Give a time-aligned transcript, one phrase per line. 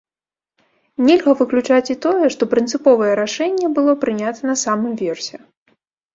[1.09, 5.35] Нельга выключаць і тое, што прынцыповае рашэнне было прынята на самым версе.